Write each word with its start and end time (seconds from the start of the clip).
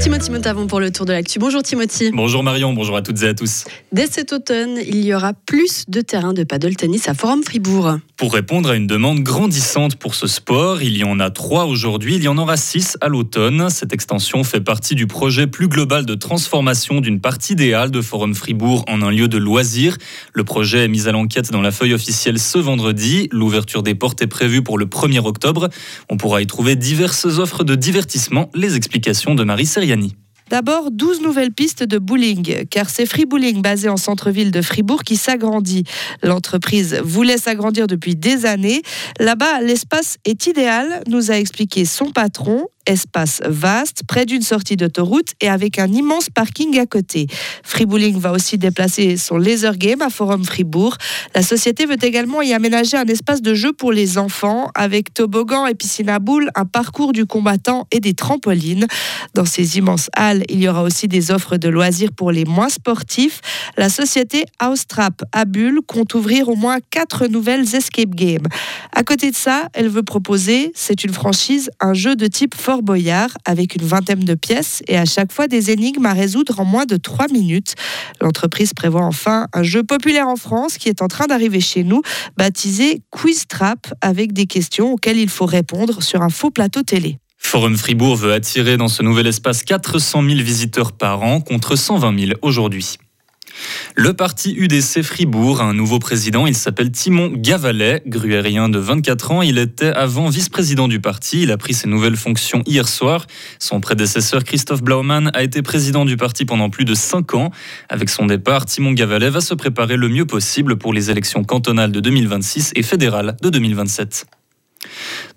Timothy 0.00 0.30
Montavon 0.30 0.68
pour 0.68 0.78
le 0.78 0.92
tour 0.92 1.06
de 1.06 1.12
l'actu. 1.12 1.40
Bonjour 1.40 1.60
Timothy. 1.60 2.12
Bonjour 2.12 2.44
Marion, 2.44 2.72
bonjour 2.72 2.96
à 2.96 3.02
toutes 3.02 3.20
et 3.22 3.28
à 3.28 3.34
tous. 3.34 3.64
Dès 3.90 4.06
cet 4.06 4.32
automne, 4.32 4.78
il 4.86 5.04
y 5.04 5.12
aura 5.12 5.32
plus 5.32 5.86
de 5.88 6.00
terrains 6.02 6.34
de 6.34 6.44
paddle 6.44 6.76
tennis 6.76 7.08
à 7.08 7.14
Forum 7.14 7.42
Fribourg. 7.42 7.98
Pour 8.16 8.32
répondre 8.32 8.70
à 8.70 8.76
une 8.76 8.86
demande 8.86 9.20
grandissante 9.20 9.96
pour 9.96 10.14
ce 10.14 10.26
sport, 10.26 10.82
il 10.82 10.96
y 10.96 11.04
en 11.04 11.18
a 11.18 11.30
trois 11.30 11.66
aujourd'hui, 11.66 12.16
il 12.16 12.22
y 12.22 12.28
en 12.28 12.38
aura 12.38 12.56
six 12.56 12.96
à 13.00 13.08
l'automne. 13.08 13.70
Cette 13.70 13.92
extension 13.92 14.44
fait 14.44 14.60
partie 14.60 14.94
du 14.94 15.06
projet 15.06 15.46
plus 15.46 15.68
global 15.68 16.06
de 16.06 16.14
transformation 16.14 17.00
d'une 17.00 17.20
partie 17.20 17.56
des 17.56 17.74
halles 17.74 17.90
de 17.90 18.00
Forum 18.00 18.34
Fribourg 18.34 18.84
en 18.88 19.02
un 19.02 19.10
lieu 19.10 19.26
de 19.26 19.38
loisirs. 19.38 19.96
Le 20.32 20.44
projet 20.44 20.84
est 20.84 20.88
mis 20.88 21.08
à 21.08 21.12
l'enquête 21.12 21.50
dans 21.50 21.60
la 21.60 21.70
feuille 21.70 21.94
officielle 21.94 22.38
ce 22.38 22.58
vendredi. 22.58 23.28
L'ouverture 23.32 23.82
des 23.82 23.94
portes 23.94 24.22
est 24.22 24.28
prévue 24.28 24.62
pour 24.62 24.78
le 24.78 24.86
1er 24.86 25.24
octobre. 25.24 25.68
On 26.08 26.16
pourra 26.16 26.40
y 26.40 26.46
trouver 26.46 26.76
diverses 26.76 27.26
offres 27.38 27.64
de 27.64 27.74
divertissement. 27.74 28.50
Les 28.54 28.76
explications 28.76 29.34
de 29.34 29.44
Marie 29.44 29.66
D'abord, 30.50 30.90
12 30.90 31.20
nouvelles 31.20 31.52
pistes 31.52 31.82
de 31.82 31.98
bowling, 31.98 32.64
car 32.70 32.88
c'est 32.88 33.04
Free 33.04 33.26
Bowling 33.26 33.60
basé 33.60 33.90
en 33.90 33.98
centre-ville 33.98 34.50
de 34.50 34.62
Fribourg 34.62 35.02
qui 35.02 35.16
s'agrandit. 35.16 35.84
L'entreprise 36.22 37.00
voulait 37.04 37.36
s'agrandir 37.36 37.86
depuis 37.86 38.16
des 38.16 38.46
années. 38.46 38.82
Là-bas, 39.18 39.60
l'espace 39.60 40.16
est 40.24 40.46
idéal, 40.46 41.02
nous 41.06 41.30
a 41.30 41.34
expliqué 41.34 41.84
son 41.84 42.12
patron 42.12 42.66
espace 42.88 43.40
vaste, 43.44 44.02
près 44.08 44.26
d'une 44.26 44.42
sortie 44.42 44.76
d'autoroute 44.76 45.34
et 45.40 45.48
avec 45.48 45.78
un 45.78 45.86
immense 45.86 46.30
parking 46.30 46.78
à 46.80 46.86
côté. 46.86 47.28
Fribooling 47.62 48.18
va 48.18 48.32
aussi 48.32 48.58
déplacer 48.58 49.16
son 49.16 49.36
laser 49.36 49.76
game 49.76 50.02
à 50.02 50.10
Forum 50.10 50.44
Fribourg. 50.44 50.96
La 51.34 51.42
société 51.42 51.86
veut 51.86 52.02
également 52.02 52.42
y 52.42 52.52
aménager 52.52 52.96
un 52.96 53.06
espace 53.06 53.42
de 53.42 53.54
jeu 53.54 53.72
pour 53.72 53.92
les 53.92 54.18
enfants 54.18 54.70
avec 54.74 55.14
toboggan 55.14 55.66
et 55.66 55.74
piscine 55.74 56.08
à 56.08 56.18
boules, 56.18 56.50
un 56.54 56.64
parcours 56.64 57.12
du 57.12 57.26
combattant 57.26 57.86
et 57.92 58.00
des 58.00 58.14
trampolines. 58.14 58.86
Dans 59.34 59.44
ces 59.44 59.78
immenses 59.78 60.08
halles, 60.14 60.44
il 60.48 60.60
y 60.60 60.68
aura 60.68 60.82
aussi 60.82 61.06
des 61.08 61.30
offres 61.30 61.56
de 61.56 61.68
loisirs 61.68 62.12
pour 62.16 62.32
les 62.32 62.44
moins 62.44 62.70
sportifs. 62.70 63.40
La 63.76 63.88
société 63.88 64.44
Austrap 64.64 65.22
à 65.32 65.44
Bulle 65.44 65.80
compte 65.86 66.14
ouvrir 66.14 66.48
au 66.48 66.56
moins 66.56 66.78
quatre 66.90 67.26
nouvelles 67.26 67.74
escape 67.74 68.14
games. 68.14 68.46
À 68.92 69.02
côté 69.02 69.30
de 69.30 69.36
ça, 69.36 69.68
elle 69.74 69.88
veut 69.88 70.02
proposer, 70.02 70.72
c'est 70.74 71.04
une 71.04 71.12
franchise, 71.12 71.70
un 71.80 71.94
jeu 71.94 72.16
de 72.16 72.26
type 72.26 72.54
Boyard 72.82 73.30
avec 73.44 73.74
une 73.74 73.86
vingtaine 73.86 74.24
de 74.24 74.34
pièces 74.34 74.82
et 74.88 74.96
à 74.96 75.04
chaque 75.04 75.32
fois 75.32 75.48
des 75.48 75.70
énigmes 75.70 76.06
à 76.06 76.12
résoudre 76.12 76.60
en 76.60 76.64
moins 76.64 76.86
de 76.86 76.96
3 76.96 77.28
minutes. 77.28 77.74
L'entreprise 78.20 78.74
prévoit 78.74 79.04
enfin 79.04 79.46
un 79.52 79.62
jeu 79.62 79.82
populaire 79.82 80.28
en 80.28 80.36
France 80.36 80.78
qui 80.78 80.88
est 80.88 81.02
en 81.02 81.08
train 81.08 81.26
d'arriver 81.26 81.60
chez 81.60 81.84
nous, 81.84 82.02
baptisé 82.36 83.02
Quiz 83.10 83.46
Trap, 83.46 83.92
avec 84.00 84.32
des 84.32 84.46
questions 84.46 84.92
auxquelles 84.92 85.18
il 85.18 85.28
faut 85.28 85.46
répondre 85.46 86.02
sur 86.02 86.22
un 86.22 86.30
faux 86.30 86.50
plateau 86.50 86.82
télé. 86.82 87.18
Forum 87.38 87.76
Fribourg 87.76 88.16
veut 88.16 88.32
attirer 88.32 88.76
dans 88.76 88.88
ce 88.88 89.02
nouvel 89.02 89.26
espace 89.26 89.62
400 89.62 90.22
000 90.22 90.34
visiteurs 90.42 90.92
par 90.92 91.22
an 91.22 91.40
contre 91.40 91.76
120 91.76 92.18
000 92.18 92.32
aujourd'hui. 92.42 92.98
Le 93.94 94.14
parti 94.14 94.54
UDC 94.54 95.02
Fribourg 95.02 95.60
a 95.60 95.64
un 95.64 95.74
nouveau 95.74 95.98
président, 95.98 96.46
il 96.46 96.54
s'appelle 96.54 96.90
Timon 96.90 97.32
Gavalet, 97.34 98.02
gruérien 98.06 98.68
de 98.68 98.78
24 98.78 99.32
ans. 99.32 99.42
Il 99.42 99.58
était 99.58 99.86
avant 99.86 100.28
vice-président 100.28 100.88
du 100.88 101.00
parti, 101.00 101.42
il 101.42 101.50
a 101.50 101.56
pris 101.56 101.74
ses 101.74 101.88
nouvelles 101.88 102.16
fonctions 102.16 102.62
hier 102.66 102.88
soir. 102.88 103.26
Son 103.58 103.80
prédécesseur 103.80 104.44
Christophe 104.44 104.82
Blaumann 104.82 105.30
a 105.34 105.42
été 105.42 105.62
président 105.62 106.04
du 106.04 106.16
parti 106.16 106.44
pendant 106.44 106.70
plus 106.70 106.84
de 106.84 106.94
5 106.94 107.34
ans. 107.34 107.50
Avec 107.88 108.08
son 108.08 108.26
départ, 108.26 108.66
Timon 108.66 108.92
Gavalet 108.92 109.30
va 109.30 109.40
se 109.40 109.54
préparer 109.54 109.96
le 109.96 110.08
mieux 110.08 110.26
possible 110.26 110.76
pour 110.76 110.92
les 110.92 111.10
élections 111.10 111.44
cantonales 111.44 111.92
de 111.92 112.00
2026 112.00 112.72
et 112.76 112.82
fédérales 112.82 113.36
de 113.42 113.50
2027. 113.50 114.37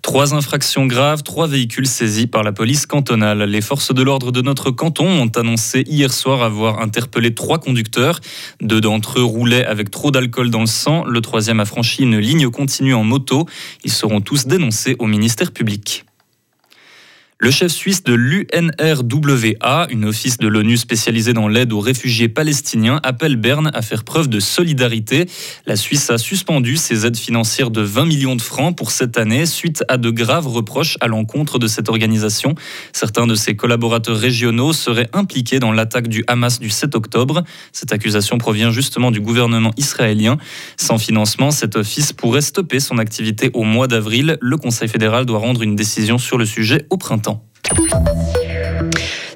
Trois 0.02 0.34
infractions 0.34 0.86
graves, 0.86 1.22
trois 1.22 1.46
véhicules 1.46 1.86
saisis 1.86 2.26
par 2.26 2.42
la 2.42 2.52
police 2.52 2.86
cantonale. 2.86 3.44
Les 3.44 3.60
forces 3.60 3.94
de 3.94 4.02
l'ordre 4.02 4.32
de 4.32 4.42
notre 4.42 4.72
canton 4.72 5.06
ont 5.06 5.30
annoncé 5.36 5.84
hier 5.86 6.12
soir 6.12 6.42
avoir 6.42 6.80
interpellé 6.80 7.34
trois 7.34 7.58
conducteurs. 7.58 8.20
Deux 8.60 8.80
d'entre 8.80 9.20
eux 9.20 9.24
roulaient 9.24 9.64
avec 9.64 9.90
trop 9.90 10.10
d'alcool 10.10 10.50
dans 10.50 10.60
le 10.60 10.66
sang. 10.66 11.04
Le 11.04 11.20
troisième 11.20 11.60
a 11.60 11.64
franchi 11.64 12.02
une 12.02 12.18
ligne 12.18 12.50
continue 12.50 12.94
en 12.94 13.04
moto. 13.04 13.46
Ils 13.84 13.92
seront 13.92 14.20
tous 14.20 14.46
dénoncés 14.46 14.96
au 14.98 15.06
ministère 15.06 15.52
public. 15.52 16.04
Le 17.44 17.50
chef 17.50 17.72
suisse 17.72 18.04
de 18.04 18.14
l'UNRWA, 18.14 19.88
une 19.90 20.04
office 20.04 20.38
de 20.38 20.46
l'ONU 20.46 20.76
spécialisée 20.76 21.32
dans 21.32 21.48
l'aide 21.48 21.72
aux 21.72 21.80
réfugiés 21.80 22.28
palestiniens, 22.28 23.00
appelle 23.02 23.34
Berne 23.34 23.72
à 23.74 23.82
faire 23.82 24.04
preuve 24.04 24.28
de 24.28 24.38
solidarité. 24.38 25.26
La 25.66 25.74
Suisse 25.74 26.08
a 26.10 26.18
suspendu 26.18 26.76
ses 26.76 27.04
aides 27.04 27.16
financières 27.16 27.72
de 27.72 27.80
20 27.80 28.04
millions 28.04 28.36
de 28.36 28.40
francs 28.40 28.76
pour 28.76 28.92
cette 28.92 29.18
année 29.18 29.44
suite 29.46 29.82
à 29.88 29.96
de 29.96 30.10
graves 30.10 30.46
reproches 30.46 30.96
à 31.00 31.08
l'encontre 31.08 31.58
de 31.58 31.66
cette 31.66 31.88
organisation. 31.88 32.54
Certains 32.92 33.26
de 33.26 33.34
ses 33.34 33.56
collaborateurs 33.56 34.18
régionaux 34.18 34.72
seraient 34.72 35.10
impliqués 35.12 35.58
dans 35.58 35.72
l'attaque 35.72 36.06
du 36.06 36.22
Hamas 36.28 36.60
du 36.60 36.70
7 36.70 36.94
octobre. 36.94 37.42
Cette 37.72 37.92
accusation 37.92 38.38
provient 38.38 38.70
justement 38.70 39.10
du 39.10 39.20
gouvernement 39.20 39.72
israélien. 39.76 40.38
Sans 40.76 40.98
financement, 40.98 41.50
cet 41.50 41.74
office 41.74 42.12
pourrait 42.12 42.40
stopper 42.40 42.78
son 42.78 42.98
activité 42.98 43.50
au 43.52 43.64
mois 43.64 43.88
d'avril. 43.88 44.38
Le 44.40 44.56
Conseil 44.56 44.86
fédéral 44.86 45.26
doit 45.26 45.40
rendre 45.40 45.62
une 45.62 45.74
décision 45.74 46.18
sur 46.18 46.38
le 46.38 46.46
sujet 46.46 46.86
au 46.88 46.98
printemps. 46.98 47.31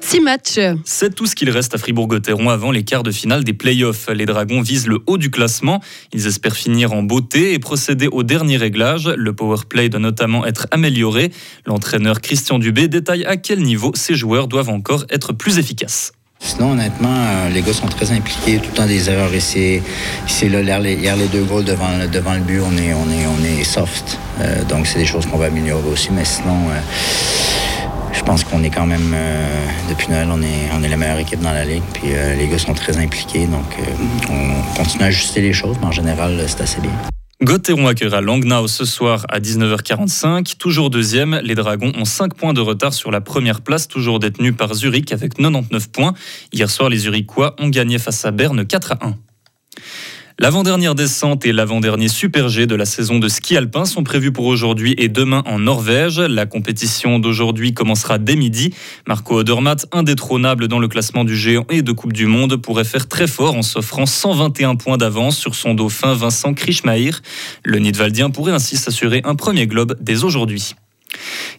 Six 0.01 0.21
matchs. 0.21 0.59
C'est 0.85 1.13
tout 1.13 1.25
ce 1.25 1.35
qu'il 1.35 1.49
reste 1.49 1.75
à 1.75 1.77
Fribourg-Gotteron 1.77 2.49
avant 2.49 2.71
les 2.71 2.83
quarts 2.83 3.03
de 3.03 3.11
finale 3.11 3.43
des 3.43 3.51
playoffs. 3.53 4.07
Les 4.13 4.25
Dragons 4.25 4.61
visent 4.61 4.87
le 4.87 4.99
haut 5.05 5.17
du 5.17 5.29
classement. 5.29 5.81
Ils 6.13 6.27
espèrent 6.27 6.55
finir 6.55 6.93
en 6.93 7.03
beauté 7.03 7.53
et 7.53 7.59
procéder 7.59 8.07
au 8.07 8.23
dernier 8.23 8.55
réglage. 8.55 9.07
Le 9.07 9.33
power 9.33 9.57
play 9.67 9.89
doit 9.89 9.99
notamment 9.99 10.45
être 10.45 10.67
amélioré. 10.71 11.31
L'entraîneur 11.65 12.21
Christian 12.21 12.57
Dubé 12.57 12.87
détaille 12.87 13.25
à 13.25 13.35
quel 13.35 13.61
niveau 13.61 13.91
ces 13.95 14.15
joueurs 14.15 14.47
doivent 14.47 14.69
encore 14.69 15.05
être 15.09 15.33
plus 15.33 15.57
efficaces. 15.57 16.13
Sinon, 16.39 16.71
honnêtement, 16.71 17.09
euh, 17.09 17.49
les 17.49 17.61
gars 17.61 17.73
sont 17.73 17.87
très 17.87 18.11
impliqués, 18.11 18.59
tout 18.59 18.69
le 18.69 18.75
temps 18.75 18.85
des 18.85 19.09
erreurs. 19.09 19.33
Et 19.33 19.39
c'est, 19.39 19.81
là, 20.49 20.79
hier, 20.79 21.17
les 21.17 21.27
deux 21.27 21.43
goals 21.43 21.65
devant, 21.65 22.07
devant 22.11 22.33
le 22.33 22.41
but, 22.41 22.61
on 22.61 22.77
est, 22.77 22.93
on 22.93 23.11
est, 23.11 23.25
on 23.25 23.43
est 23.43 23.63
soft. 23.63 24.17
Euh, 24.39 24.63
donc, 24.65 24.87
c'est 24.87 24.99
des 24.99 25.05
choses 25.05 25.25
qu'on 25.25 25.37
va 25.37 25.47
améliorer 25.47 25.89
aussi. 25.89 26.09
Mais 26.11 26.25
sinon, 26.25 26.69
euh, 26.69 26.79
pense 28.37 28.51
qu'on 28.51 28.63
est 28.63 28.69
quand 28.69 28.85
même, 28.85 29.13
euh, 29.15 29.67
depuis 29.89 30.09
Noël, 30.09 30.27
on 30.31 30.41
est, 30.43 30.89
la 30.89 30.97
meilleure 30.97 31.17
équipe 31.17 31.41
dans 31.41 31.53
la 31.53 31.65
ligue. 31.65 31.81
Puis 31.93 32.09
euh, 32.11 32.35
les 32.35 32.47
gars 32.47 32.59
sont 32.59 32.73
très 32.73 32.97
impliqués, 32.97 33.47
donc 33.47 33.65
euh, 33.79 34.29
on 34.29 34.75
continue 34.75 35.03
à 35.03 35.07
ajuster 35.07 35.41
les 35.41 35.53
choses, 35.53 35.75
mais 35.79 35.87
en 35.87 35.91
général, 35.91 36.43
c'est 36.47 36.61
assez 36.61 36.79
bien. 36.79 36.91
Gotteron 37.41 37.87
accueillera 37.87 38.21
Langnau 38.21 38.67
ce 38.67 38.85
soir 38.85 39.25
à 39.29 39.39
19h45. 39.39 40.57
Toujours 40.57 40.91
deuxième, 40.91 41.39
les 41.43 41.55
Dragons 41.55 41.91
ont 41.97 42.05
5 42.05 42.35
points 42.35 42.53
de 42.53 42.61
retard 42.61 42.93
sur 42.93 43.09
la 43.09 43.21
première 43.21 43.61
place, 43.61 43.87
toujours 43.87 44.19
détenue 44.19 44.53
par 44.53 44.73
Zurich 44.75 45.11
avec 45.13 45.33
99 45.33 45.89
points. 45.89 46.13
Hier 46.53 46.69
soir, 46.69 46.89
les 46.89 46.97
Zurichois 46.97 47.55
ont 47.59 47.69
gagné 47.69 47.97
face 47.97 48.23
à 48.25 48.31
Berne 48.31 48.65
4 48.65 48.91
à 48.91 49.07
1. 49.07 49.15
L'avant-dernière 50.39 50.93
descente 50.93 51.47
et 51.47 51.51
l'avant-dernier 51.51 52.09
Super 52.09 52.47
G 52.47 52.67
de 52.67 52.75
la 52.75 52.85
saison 52.85 53.17
de 53.17 53.27
ski 53.27 53.57
alpin 53.57 53.85
sont 53.85 54.03
prévus 54.03 54.31
pour 54.31 54.45
aujourd'hui 54.45 54.93
et 54.99 55.09
demain 55.09 55.41
en 55.47 55.57
Norvège. 55.57 56.19
La 56.19 56.45
compétition 56.45 57.17
d'aujourd'hui 57.17 57.73
commencera 57.73 58.19
dès 58.19 58.35
midi. 58.35 58.71
Marco 59.07 59.39
Odermatt, 59.39 59.87
indétrônable 59.91 60.67
dans 60.67 60.77
le 60.77 60.87
classement 60.87 61.23
du 61.23 61.35
géant 61.35 61.65
et 61.71 61.81
de 61.81 61.91
Coupe 61.91 62.13
du 62.13 62.27
Monde, 62.27 62.55
pourrait 62.57 62.83
faire 62.83 63.07
très 63.07 63.25
fort 63.25 63.55
en 63.55 63.63
s'offrant 63.63 64.05
121 64.05 64.75
points 64.75 64.97
d'avance 64.97 65.39
sur 65.39 65.55
son 65.55 65.73
dauphin 65.73 66.13
Vincent 66.13 66.53
Krischmair. 66.53 67.23
Le 67.63 67.79
Nidwaldien 67.79 68.29
pourrait 68.29 68.53
ainsi 68.53 68.77
s'assurer 68.77 69.21
un 69.23 69.33
premier 69.33 69.65
globe 69.65 69.97
dès 69.99 70.23
aujourd'hui. 70.23 70.75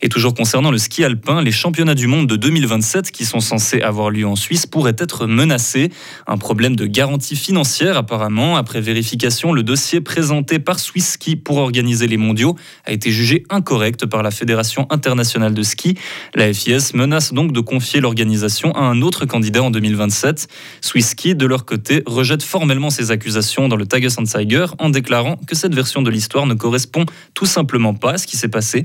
Et 0.02 0.08
toujours 0.08 0.34
concernant 0.34 0.70
le 0.70 0.78
ski 0.78 1.04
alpin, 1.04 1.42
les 1.42 1.52
championnats 1.52 1.94
du 1.94 2.06
monde 2.06 2.26
de 2.26 2.36
2027 2.36 3.10
qui 3.10 3.24
sont 3.24 3.40
censés 3.40 3.80
avoir 3.82 4.10
lieu 4.10 4.26
en 4.26 4.36
Suisse 4.36 4.66
pourraient 4.66 4.96
être 4.98 5.26
menacés. 5.26 5.90
Un 6.26 6.38
problème 6.38 6.76
de 6.76 6.86
garantie 6.86 7.36
financière 7.36 7.96
apparemment. 7.96 8.56
Après 8.56 8.80
vérification, 8.80 9.52
le 9.52 9.62
dossier 9.62 10.00
présenté 10.00 10.58
par 10.58 10.78
Swiss 10.78 11.12
Ski 11.12 11.36
pour 11.36 11.58
organiser 11.58 12.06
les 12.06 12.16
mondiaux 12.16 12.56
a 12.84 12.92
été 12.92 13.10
jugé 13.10 13.44
incorrect 13.50 14.06
par 14.06 14.22
la 14.22 14.30
Fédération 14.30 14.86
internationale 14.90 15.54
de 15.54 15.62
ski. 15.62 15.98
La 16.34 16.52
FIS 16.52 16.94
menace 16.94 17.32
donc 17.32 17.52
de 17.52 17.60
confier 17.60 18.00
l'organisation 18.00 18.72
à 18.72 18.80
un 18.80 19.02
autre 19.02 19.26
candidat 19.26 19.62
en 19.62 19.70
2027. 19.70 20.48
Swiss 20.80 21.10
Ski, 21.10 21.34
de 21.34 21.46
leur 21.46 21.64
côté, 21.64 22.02
rejette 22.06 22.42
formellement 22.42 22.90
ces 22.90 23.10
accusations 23.10 23.68
dans 23.68 23.76
le 23.76 23.86
Tagesanzeiger 23.86 24.66
en 24.78 24.90
déclarant 24.90 25.36
que 25.46 25.54
cette 25.54 25.74
version 25.74 26.02
de 26.02 26.10
l'histoire 26.10 26.46
ne 26.46 26.54
correspond 26.54 27.04
tout 27.34 27.46
simplement 27.46 27.94
pas 27.94 28.12
à 28.12 28.18
ce 28.18 28.26
qui 28.26 28.36
s'est 28.36 28.48
passé. 28.48 28.84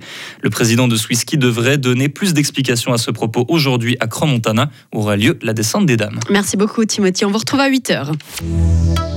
De 0.64 0.96
Swisski 0.96 1.38
devrait 1.38 1.78
donner 1.78 2.08
plus 2.08 2.34
d'explications 2.34 2.94
à 2.94 2.98
ce 2.98 3.12
propos 3.12 3.46
aujourd'hui 3.50 3.98
à 4.00 4.08
Cran-Montana, 4.08 4.70
où 4.94 5.00
aura 5.00 5.18
lieu 5.18 5.38
la 5.42 5.54
descente 5.54 5.86
des 5.86 5.98
dames. 5.98 6.20
Merci 6.30 6.56
beaucoup 6.56 6.86
Timothy, 6.86 7.26
on 7.26 7.32
vous 7.32 7.38
retrouve 7.38 7.60
à 7.60 7.70
8h. 7.70 8.14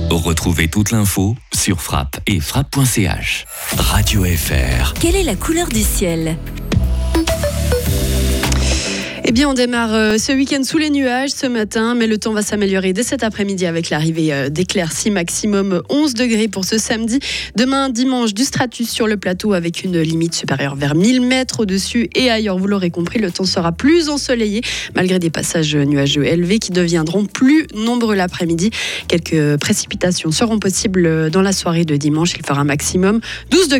Retrouvez 0.09 0.67
toute 0.67 0.91
l'info 0.91 1.35
sur 1.53 1.81
frappe 1.81 2.19
et 2.27 2.41
frappe.ch. 2.41 3.45
Radio 3.77 4.25
FR. 4.25 4.93
Quelle 4.99 5.15
est 5.15 5.23
la 5.23 5.35
couleur 5.35 5.69
du 5.69 5.81
ciel? 5.81 6.37
On 9.45 9.53
démarre 9.53 9.93
euh, 9.93 10.17
ce 10.17 10.31
week-end 10.31 10.63
sous 10.63 10.77
les 10.77 10.89
nuages 10.89 11.29
ce 11.29 11.45
matin, 11.45 11.93
mais 11.95 12.07
le 12.07 12.17
temps 12.17 12.33
va 12.33 12.41
s'améliorer 12.41 12.93
dès 12.93 13.03
cet 13.03 13.23
après-midi 13.23 13.65
avec 13.65 13.89
l'arrivée 13.89 14.33
euh, 14.33 14.49
d'éclaircies 14.49 15.11
maximum 15.11 15.81
11 15.89 16.13
degrés 16.13 16.47
pour 16.47 16.65
ce 16.65 16.77
samedi. 16.77 17.19
Demain, 17.55 17.89
dimanche, 17.89 18.33
du 18.33 18.43
stratus 18.43 18.89
sur 18.89 19.05
le 19.05 19.17
plateau 19.17 19.53
avec 19.53 19.83
une 19.83 19.99
limite 19.99 20.33
supérieure 20.33 20.75
vers 20.75 20.95
1000 20.95 21.21
mètres 21.21 21.59
au-dessus 21.59 22.09
et 22.15 22.31
ailleurs. 22.31 22.57
Vous 22.57 22.67
l'aurez 22.67 22.89
compris, 22.89 23.19
le 23.19 23.29
temps 23.29 23.45
sera 23.45 23.71
plus 23.71 24.09
ensoleillé 24.09 24.61
malgré 24.95 25.19
des 25.19 25.29
passages 25.29 25.75
nuageux 25.75 26.25
élevés 26.25 26.59
qui 26.59 26.71
deviendront 26.71 27.25
plus 27.25 27.67
nombreux 27.75 28.15
l'après-midi. 28.15 28.71
Quelques 29.07 29.57
précipitations 29.57 30.31
seront 30.31 30.57
possibles 30.57 31.29
dans 31.29 31.41
la 31.41 31.51
soirée 31.51 31.85
de 31.85 31.95
dimanche. 31.95 32.33
Il 32.37 32.45
fera 32.45 32.63
maximum 32.63 33.19
12 33.51 33.67
degrés. 33.67 33.75